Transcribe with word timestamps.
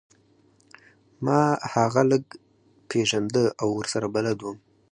ما 1.25 1.39
هغه 1.73 2.01
لږ 2.11 2.23
پیژنده 2.89 3.43
او 3.61 3.67
ورسره 3.79 4.07
بلد 4.15 4.37
وم 4.41 4.57